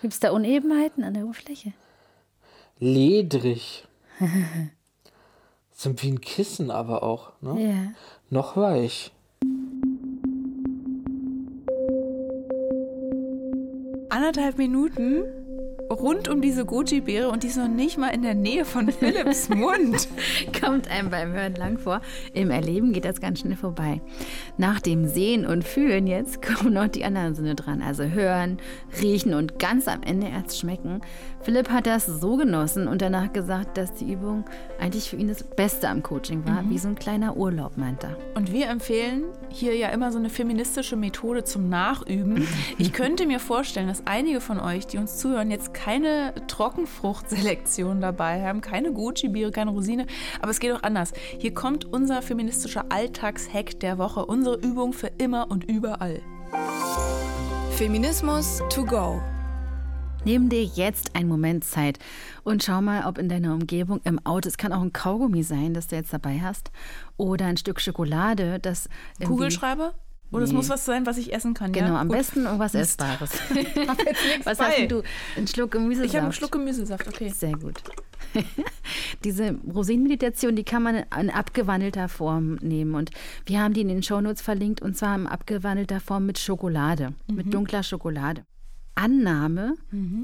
[0.03, 1.73] Gibt es da Unebenheiten an der Oberfläche?
[2.81, 3.87] Ledrig.
[5.79, 7.63] Sind wie ein Kissen aber auch, ne?
[7.63, 7.93] Ja.
[8.31, 9.13] Noch weich.
[14.09, 15.25] Anderthalb Minuten
[15.91, 19.49] rund um diese Goji-Beere und die ist noch nicht mal in der Nähe von Philips
[19.49, 20.09] Mund.
[20.61, 22.01] Kommt einem beim Hören lang vor.
[22.33, 24.01] Im Erleben geht das ganz schnell vorbei.
[24.57, 27.83] Nach dem Sehen und Fühlen jetzt kommen noch die anderen Sinne dran.
[27.83, 28.59] Also hören,
[29.01, 31.01] riechen und ganz am Ende erst schmecken.
[31.43, 34.45] Philipp hat das so genossen und danach gesagt, dass die Übung
[34.81, 38.17] eigentlich für ihn das Beste am Coaching war, wie so ein kleiner Urlaub, meint er.
[38.35, 42.47] Und wir empfehlen hier ja immer so eine feministische Methode zum Nachüben.
[42.79, 48.43] Ich könnte mir vorstellen, dass einige von euch, die uns zuhören, jetzt keine Trockenfruchtselektion dabei
[48.43, 50.07] haben, keine Goji-Beere, keine Rosine,
[50.41, 51.13] aber es geht auch anders.
[51.39, 56.23] Hier kommt unser feministischer Alltagshack der Woche, unsere Übung für immer und überall.
[57.73, 59.21] Feminismus to go.
[60.25, 61.99] Nimm dir jetzt einen Moment Zeit
[62.43, 65.75] und schau mal, ob in deiner Umgebung im Auto, es kann auch ein Kaugummi sein,
[65.75, 66.73] das du jetzt dabei hast,
[67.17, 68.89] oder ein Stück Schokolade, das
[69.25, 69.95] Kugelschreiber?
[70.33, 70.57] Oder es Nee.
[70.57, 71.73] muss was sein, was ich essen kann.
[71.73, 72.01] Genau, ja?
[72.01, 72.17] am Gut.
[72.19, 72.75] besten irgendwas.
[72.75, 73.31] Essbares.
[74.45, 74.65] Was bei.
[74.65, 75.03] hast du?
[75.37, 76.09] Ein Schluck Gemüsesaft.
[76.11, 77.29] Ich habe einen Schluck Gemüsesaft, okay.
[77.29, 77.75] Sehr gut.
[79.25, 82.95] Diese Rosinenmeditation, die kann man in abgewandelter Form nehmen.
[82.95, 83.11] Und
[83.47, 87.53] wir haben die in den Shownotes verlinkt und zwar in abgewandelter Form mit Schokolade, mit
[87.55, 88.45] dunkler Schokolade.
[88.99, 89.75] Annahme,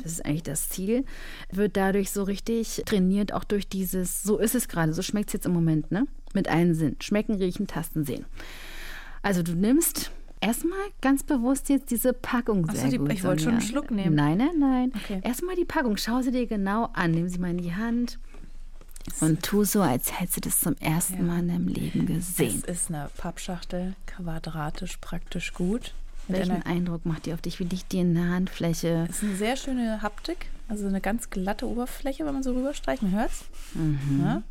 [0.02, 1.04] das ist eigentlich das Ziel,
[1.50, 5.34] wird dadurch so richtig trainiert, auch durch dieses, so ist es gerade, so schmeckt es
[5.34, 6.06] jetzt im Moment, ne?
[6.32, 6.96] Mit allen Sinn.
[7.02, 8.24] Schmecken, riechen, tasten, sehen.
[9.22, 13.12] Also du nimmst erstmal ganz bewusst jetzt diese Packung Ach so, sehr die- gut.
[13.12, 13.60] ich wollte schon einen.
[13.62, 14.14] Schluck nehmen.
[14.14, 14.92] Nein, nein, nein.
[14.96, 15.20] Okay.
[15.22, 18.18] Erstmal die Packung, schau sie dir genau an, nimm sie mal in die Hand
[19.20, 22.62] und tu so, als hättest du das zum ersten Mal in deinem Leben gesehen.
[22.66, 25.92] Es ist eine Pappschachtel, quadratisch praktisch gut.
[26.28, 27.58] Welchen Eindruck macht die auf dich?
[27.58, 29.06] Wie liegt die in der Handfläche?
[29.10, 33.02] es ist eine sehr schöne Haptik, also eine ganz glatte Oberfläche, wenn man so rüberstreicht.
[33.02, 33.44] Man hört's.
[34.20, 34.42] Ja?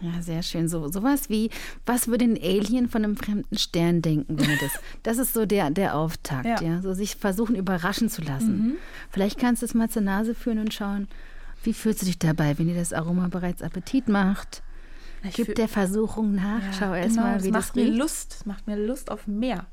[0.00, 0.68] Ja, sehr schön.
[0.68, 1.50] So sowas wie,
[1.86, 4.72] was würde ein Alien von einem fremden Stern denken, wenn er das?
[5.02, 6.60] Das ist so der, der Auftakt, ja.
[6.62, 6.82] Ja.
[6.82, 8.76] So sich versuchen, überraschen zu lassen.
[9.10, 11.08] Vielleicht kannst du es mal zur Nase führen und schauen,
[11.62, 14.62] wie fühlst du dich dabei, wenn dir das Aroma bereits Appetit macht?
[15.22, 17.84] Ich Gib der Versuchung nach, Ja, schau erst genau, mal, das wie macht das mir
[17.84, 17.98] riecht.
[17.98, 18.34] Lust.
[18.34, 19.66] Das macht mir Lust auf mehr.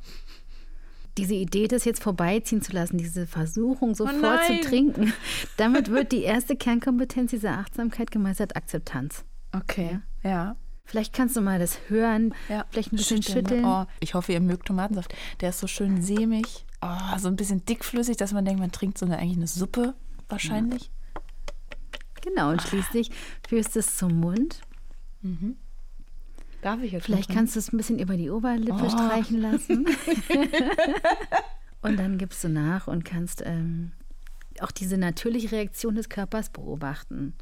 [1.17, 4.61] Diese Idee, das jetzt vorbeiziehen zu lassen, diese Versuchung sofort zu nein!
[4.61, 5.13] trinken,
[5.57, 9.23] damit wird die erste Kernkompetenz dieser Achtsamkeit gemeistert, Akzeptanz.
[9.61, 9.99] Okay.
[10.23, 10.55] Ja.
[10.85, 12.65] Vielleicht kannst du mal das hören, ja.
[12.69, 13.65] vielleicht ein bisschen Schütteln, schütteln.
[13.65, 15.13] Oh, ich hoffe, ihr mögt Tomatensaft.
[15.41, 16.65] Der ist so schön sämig.
[16.81, 19.95] Oh, so ein bisschen dickflüssig, dass man denkt, man trinkt so eine, eigentlich eine Suppe
[20.29, 20.89] wahrscheinlich.
[22.21, 23.11] Genau, und schließlich
[23.47, 24.61] führst du es zum Mund.
[26.61, 28.89] Darf ich jetzt Vielleicht kannst du es ein bisschen über die Oberlippe Oh.
[28.89, 29.87] streichen lassen.
[31.81, 33.91] und dann gibst du nach und kannst ähm,
[34.61, 37.33] auch diese natürliche Reaktion des Körpers beobachten.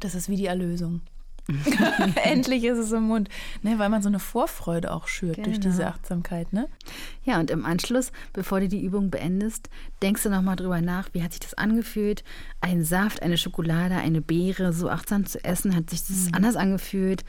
[0.00, 1.00] Das ist wie die Erlösung.
[2.24, 3.28] Endlich ist es im Mund.
[3.62, 5.60] Ne, weil man so eine Vorfreude auch schürt durch Genau.
[5.60, 6.66] diese Achtsamkeit, ne?
[7.22, 9.70] Ja, und im Anschluss, bevor du die Übung beendest,
[10.02, 12.24] denkst du nochmal drüber nach, wie hat sich das angefühlt?
[12.60, 17.24] Ein Saft, eine Schokolade, eine Beere, so achtsam zu essen, hat sich das anders angefühlt?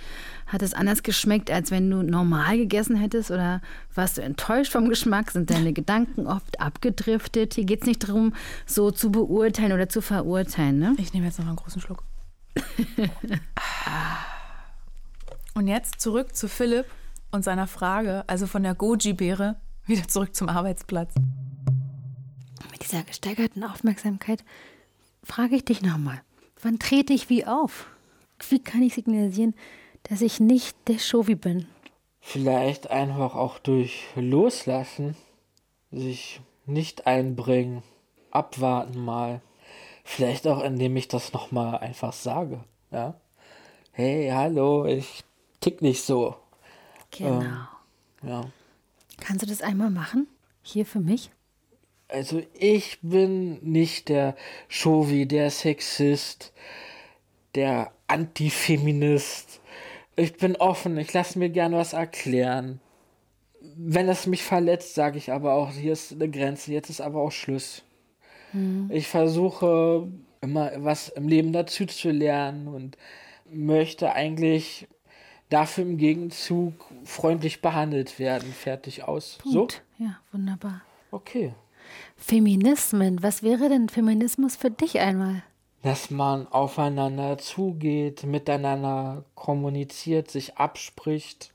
[0.48, 3.30] Hat es anders geschmeckt, als wenn du normal gegessen hättest?
[3.30, 3.62] Oder
[3.94, 5.30] warst du enttäuscht vom Geschmack?
[5.30, 7.54] Sind deine Gedanken oft abgedriftet?
[7.54, 8.34] Hier geht es nicht darum,
[8.66, 10.96] so zu beurteilen oder zu verurteilen, ne?
[10.98, 12.04] Ich nehme jetzt noch einen großen Schluck.
[15.54, 16.86] Und jetzt zurück zu Philipp
[17.32, 21.14] und seiner Frage, also von der Goji-Beere wieder zurück zum Arbeitsplatz.
[22.72, 24.44] Mit dieser gesteigerten Aufmerksamkeit
[25.24, 26.22] frage ich dich nochmal,
[26.62, 27.88] wann trete ich wie auf?
[28.50, 29.56] Wie kann ich signalisieren,
[30.04, 31.68] dass ich nicht der Shovi bin?
[32.20, 35.16] Vielleicht einfach auch durch Loslassen,
[35.92, 37.84] sich nicht einbringen,
[38.32, 39.42] abwarten mal.
[40.10, 42.64] Vielleicht auch, indem ich das nochmal einfach sage.
[42.92, 43.20] Ja.
[43.92, 45.26] Hey, hallo, ich
[45.60, 46.38] tick nicht so.
[47.12, 47.42] Genau.
[47.42, 47.68] Ähm,
[48.24, 48.46] ja.
[49.20, 50.28] Kannst du das einmal machen?
[50.64, 51.30] Hier für mich?
[52.08, 54.38] Also ich bin nicht der
[54.70, 56.54] Chauvi, der Sexist,
[57.54, 59.60] der Antifeminist.
[60.16, 62.80] Ich bin offen, ich lasse mir gern was erklären.
[63.60, 67.22] Wenn es mich verletzt, sage ich aber auch, hier ist eine Grenze, jetzt ist aber
[67.22, 67.84] auch Schluss.
[68.54, 68.90] Mhm.
[68.92, 70.08] Ich versuche
[70.42, 72.98] immer was im Leben dazu zu lernen und
[73.50, 74.88] möchte eigentlich
[75.50, 76.74] dafür im Gegenzug
[77.06, 78.52] freundlich behandelt werden.
[78.52, 79.38] Fertig aus.
[79.42, 79.84] Punkt.
[79.98, 80.04] So?
[80.04, 80.82] Ja, wunderbar.
[81.12, 81.54] Okay.
[82.16, 85.44] Feminismen, was wäre denn Feminismus für dich einmal?
[85.84, 91.54] Dass man aufeinander zugeht, miteinander kommuniziert, sich abspricht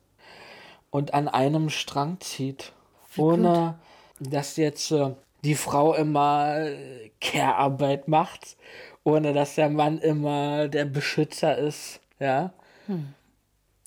[0.90, 2.72] und an einem Strang zieht.
[3.14, 3.78] Wie ohne
[4.18, 4.32] gut.
[4.32, 5.10] dass jetzt äh,
[5.44, 8.56] die Frau immer äh, Care-Arbeit macht,
[9.04, 12.00] ohne dass der Mann immer der Beschützer ist.
[12.18, 12.52] Ja.
[12.86, 13.14] Hm.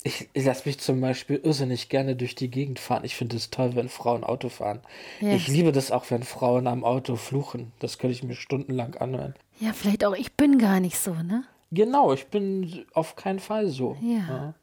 [0.02, 3.04] Ich, ich lasse mich zum Beispiel irrsinnig gerne durch die Gegend fahren.
[3.04, 4.80] Ich finde es toll, wenn Frauen Auto fahren.
[5.20, 5.34] Yes.
[5.34, 7.72] Ich liebe das auch, wenn Frauen am Auto fluchen.
[7.80, 9.34] Das könnte ich mir stundenlang anhören.
[9.58, 11.44] Ja, vielleicht auch, ich bin gar nicht so, ne?
[11.72, 13.96] Genau, ich bin auf keinen Fall so.
[14.00, 14.16] Ja.
[14.28, 14.54] ja.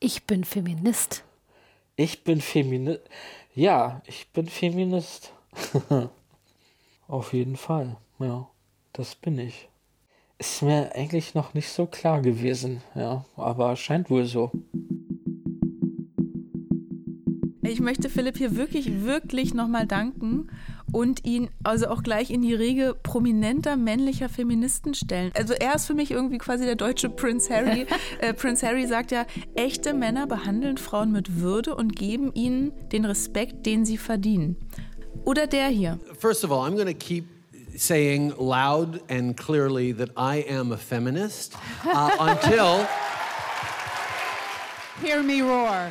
[0.00, 1.24] Ich bin Feminist.
[1.96, 3.00] Ich bin Feminist.
[3.54, 5.32] Ja, ich bin Feminist.
[7.08, 7.96] auf jeden Fall.
[8.18, 8.48] Ja,
[8.92, 9.68] das bin ich.
[10.38, 14.50] Ist mir eigentlich noch nicht so klar gewesen, ja, aber scheint wohl so.
[17.62, 20.50] Ich möchte Philipp hier wirklich, wirklich nochmal danken
[20.92, 25.32] und ihn also auch gleich in die Riege prominenter männlicher Feministen stellen.
[25.34, 27.86] Also er ist für mich irgendwie quasi der deutsche Prince Harry.
[28.20, 33.04] äh, Prince Harry sagt ja, echte Männer behandeln Frauen mit Würde und geben ihnen den
[33.04, 34.56] Respekt, den sie verdienen.
[35.24, 35.98] Oder der hier.
[36.18, 37.26] First of all, I'm going to keep
[37.76, 42.86] saying loud and clearly that I am a feminist uh, until.
[45.02, 45.90] Hear me roar.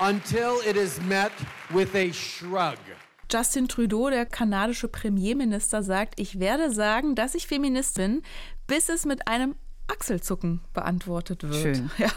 [0.00, 1.32] Until it is met
[1.72, 2.76] with a shrug.
[3.30, 8.22] Justin Trudeau, der kanadische Premierminister, sagt, ich werde sagen, dass ich Feminist bin,
[8.66, 9.56] bis es mit einem
[9.88, 11.54] Achselzucken beantwortet wird.
[11.54, 11.90] Schön.
[11.98, 12.10] Ja.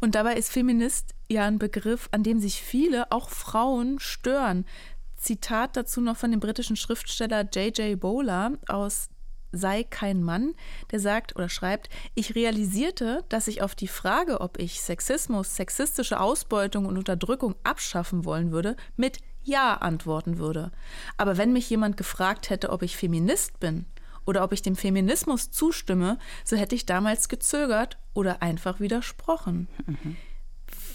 [0.00, 4.66] Und dabei ist Feminist ja ein Begriff, an dem sich viele, auch Frauen, stören.
[5.20, 8.00] Zitat dazu noch von dem britischen Schriftsteller J.J.
[8.00, 9.10] Bowler aus
[9.52, 10.54] Sei kein Mann,
[10.92, 16.20] der sagt oder schreibt, ich realisierte, dass ich auf die Frage, ob ich Sexismus, sexistische
[16.20, 20.70] Ausbeutung und Unterdrückung abschaffen wollen würde, mit Ja antworten würde.
[21.16, 23.86] Aber wenn mich jemand gefragt hätte, ob ich Feminist bin
[24.24, 29.66] oder ob ich dem Feminismus zustimme, so hätte ich damals gezögert oder einfach widersprochen.
[29.86, 30.16] Mhm.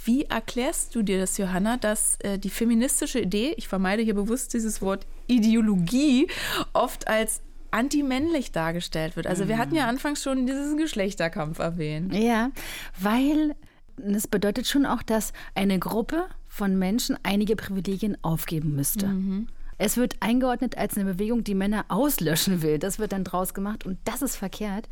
[0.05, 4.53] Wie erklärst du dir das, Johanna, dass äh, die feministische Idee, ich vermeide hier bewusst
[4.53, 6.27] dieses Wort Ideologie,
[6.73, 7.41] oft als
[7.71, 9.25] antimännlich dargestellt wird?
[9.25, 9.89] Also wir hatten ja mhm.
[9.89, 12.13] anfangs schon diesen Geschlechterkampf erwähnt.
[12.13, 12.51] Ja,
[12.99, 13.55] weil
[13.97, 19.07] es bedeutet schon auch, dass eine Gruppe von Menschen einige Privilegien aufgeben müsste.
[19.07, 19.47] Mhm.
[19.77, 22.79] Es wird eingeordnet als eine Bewegung, die Männer auslöschen will.
[22.79, 24.87] Das wird dann draus gemacht und das ist verkehrt.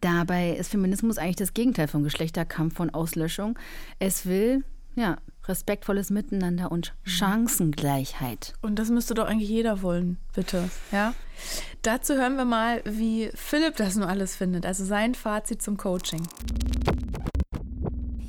[0.00, 3.58] Dabei ist Feminismus eigentlich das Gegenteil von Geschlechterkampf, von Auslöschung.
[3.98, 4.64] Es will
[4.96, 8.54] ja, respektvolles Miteinander und Chancengleichheit.
[8.62, 10.68] Und das müsste doch eigentlich jeder wollen, bitte.
[10.90, 11.14] Ja?
[11.82, 16.26] Dazu hören wir mal, wie Philipp das nun alles findet, also sein Fazit zum Coaching.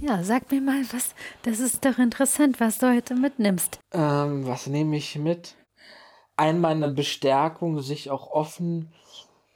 [0.02, 3.80] Ja, sag mir mal, was, das ist doch interessant, was du heute mitnimmst.
[3.93, 5.56] Ähm, was nehme ich mit?
[6.38, 8.93] Einmal eine Bestärkung, sich auch offen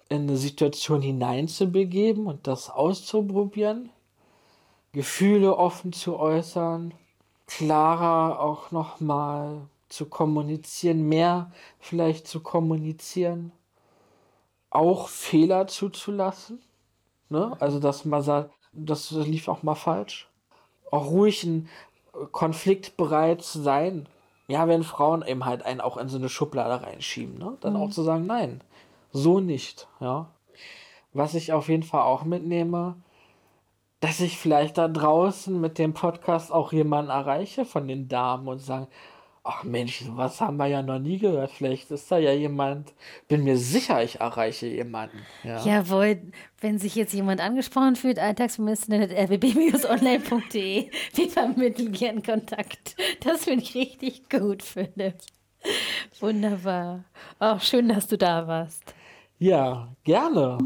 [0.09, 3.89] in eine Situation hineinzubegeben und das auszuprobieren,
[4.91, 6.93] Gefühle offen zu äußern,
[7.47, 13.51] klarer auch nochmal zu kommunizieren, mehr vielleicht zu kommunizieren,
[14.69, 16.61] auch Fehler zuzulassen,
[17.29, 17.55] ne?
[17.59, 20.29] also dass man sagt, das lief auch mal falsch,
[20.91, 21.69] auch ruhig ein
[22.31, 24.07] Konflikt bereit sein,
[24.51, 27.57] ja, wenn Frauen eben halt einen auch in so eine Schublade reinschieben, ne?
[27.61, 27.79] Dann mhm.
[27.79, 28.61] auch zu sagen, nein,
[29.13, 30.27] so nicht, ja.
[31.13, 32.95] Was ich auf jeden Fall auch mitnehme,
[34.01, 38.59] dass ich vielleicht da draußen mit dem Podcast auch jemanden erreiche von den Damen und
[38.59, 38.87] sagen,
[39.43, 41.51] ach Mensch, was haben wir ja noch nie gehört.
[41.51, 42.93] Vielleicht ist da ja jemand,
[43.27, 45.17] bin mir sicher, ich erreiche jemanden.
[45.43, 45.63] Ja.
[45.63, 46.21] Jawohl,
[46.59, 52.95] wenn sich jetzt jemand angesprochen fühlt, alltagsministerin.rbb-online.de, wir vermitteln gern Kontakt.
[53.23, 55.15] Das finde ich richtig gut, Philipp.
[56.19, 57.03] Wunderbar.
[57.39, 58.95] Auch schön, dass du da warst.
[59.39, 60.57] Ja, gerne.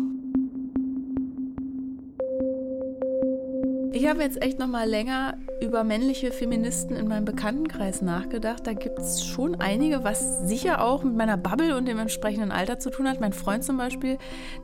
[3.93, 8.67] Ich habe jetzt echt noch mal länger über männliche Feministen in meinem Bekanntenkreis nachgedacht.
[8.67, 12.79] Da gibt es schon einige, was sicher auch mit meiner Bubble und dem entsprechenden Alter
[12.79, 13.21] zu tun hat.
[13.21, 14.17] Mein Freund zum Beispiel,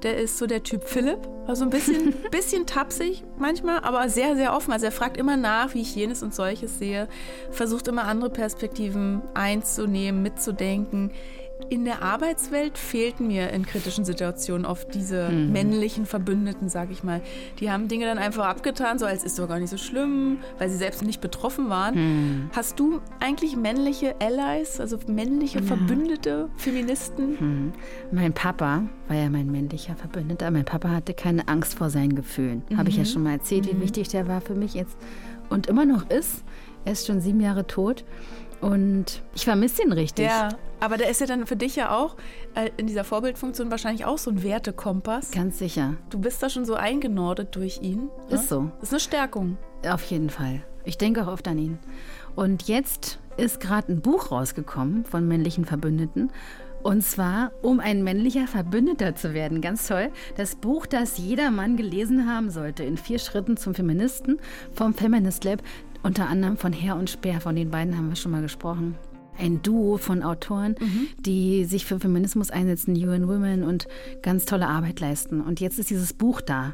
[0.03, 4.53] der ist so der Typ Philipp, also ein bisschen, bisschen tapsig manchmal, aber sehr, sehr
[4.53, 4.73] offen.
[4.73, 7.07] Also er fragt immer nach, wie ich jenes und solches sehe,
[7.51, 11.11] versucht immer andere Perspektiven einzunehmen, mitzudenken
[11.71, 15.53] in der Arbeitswelt fehlten mir in kritischen Situationen oft diese mhm.
[15.53, 17.21] männlichen Verbündeten, sag ich mal.
[17.61, 20.69] Die haben Dinge dann einfach abgetan, so als ist doch gar nicht so schlimm, weil
[20.69, 21.95] sie selbst nicht betroffen waren.
[21.95, 22.49] Mhm.
[22.53, 25.65] Hast du eigentlich männliche Allies, also männliche ja.
[25.65, 27.37] Verbündete, Feministen?
[27.39, 27.73] Mhm.
[28.11, 30.51] Mein Papa war ja mein männlicher Verbündeter.
[30.51, 32.63] Mein Papa hatte keine Angst vor seinen Gefühlen.
[32.75, 33.07] Habe ich ja mhm.
[33.07, 33.81] schon mal erzählt, wie mhm.
[33.81, 34.97] wichtig der war für mich jetzt
[35.47, 36.43] und immer noch ist.
[36.83, 38.03] Er ist schon sieben Jahre tot.
[38.61, 40.25] Und ich vermisse ihn richtig.
[40.25, 42.15] Ja, aber der ist ja dann für dich ja auch
[42.55, 45.31] äh, in dieser Vorbildfunktion wahrscheinlich auch so ein Wertekompass.
[45.31, 45.95] Ganz sicher.
[46.11, 48.09] Du bist da schon so eingenordet durch ihn.
[48.29, 48.35] Ne?
[48.35, 48.71] Ist so.
[48.81, 49.57] Ist eine Stärkung.
[49.87, 50.61] Auf jeden Fall.
[50.85, 51.79] Ich denke auch oft an ihn.
[52.35, 56.31] Und jetzt ist gerade ein Buch rausgekommen von männlichen Verbündeten.
[56.83, 59.61] Und zwar, um ein männlicher Verbündeter zu werden.
[59.61, 60.09] Ganz toll.
[60.35, 64.39] Das Buch, das jeder Mann gelesen haben sollte, in vier Schritten zum Feministen
[64.71, 65.61] vom Feminist Lab.
[66.03, 68.95] Unter anderem von Herr und Speer, von den beiden haben wir schon mal gesprochen.
[69.37, 71.07] Ein Duo von Autoren, mhm.
[71.19, 73.87] die sich für Feminismus einsetzen, UN Women und
[74.21, 75.41] ganz tolle Arbeit leisten.
[75.41, 76.73] Und jetzt ist dieses Buch da.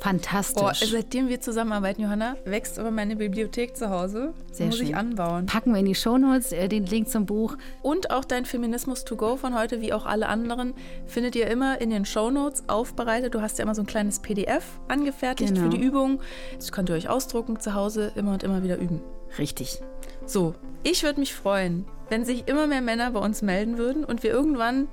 [0.00, 0.62] Fantastisch.
[0.62, 4.34] Oh, seitdem wir zusammenarbeiten, Johanna, wächst aber meine Bibliothek zu Hause.
[4.52, 4.88] Sehr Muss schön.
[4.88, 5.46] ich anbauen.
[5.46, 7.56] Packen wir in die Shownotes äh, den Link zum Buch.
[7.82, 10.74] Und auch dein Feminismus to go von heute, wie auch alle anderen,
[11.06, 13.34] findet ihr immer in den Shownotes aufbereitet.
[13.34, 15.70] Du hast ja immer so ein kleines PDF angefertigt genau.
[15.70, 16.20] für die Übung.
[16.56, 19.00] Das könnt ihr euch ausdrucken zu Hause, immer und immer wieder üben.
[19.38, 19.80] Richtig.
[20.26, 24.22] So, ich würde mich freuen, wenn sich immer mehr Männer bei uns melden würden und
[24.22, 24.88] wir irgendwann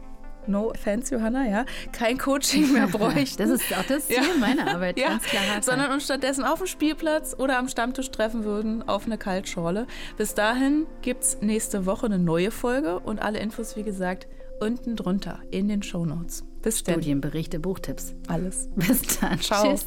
[0.47, 3.38] no offense, Johanna, ja, kein Coaching mehr bräuchten.
[3.38, 4.39] das ist auch das Ziel ja.
[4.39, 5.10] meiner Arbeit, ja.
[5.10, 5.41] ganz klar.
[5.62, 9.88] Sondern uns stattdessen auf dem Spielplatz oder am Stammtisch treffen würden auf eine Kaltschorle.
[10.17, 14.27] Bis dahin gibt es nächste Woche eine neue Folge und alle Infos, wie gesagt,
[14.60, 16.43] unten drunter in den Shownotes.
[16.62, 16.95] Bis dann.
[16.95, 18.13] Studienberichte, Buchtipps.
[18.27, 18.69] Alles.
[18.75, 19.39] Bis dann.
[19.39, 19.63] Ciao.
[19.63, 19.86] Tschüss.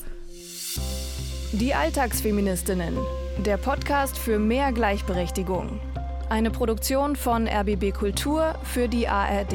[1.52, 2.96] Die Alltagsfeministinnen.
[3.44, 5.80] Der Podcast für mehr Gleichberechtigung.
[6.28, 9.54] Eine Produktion von RBB Kultur für die ARD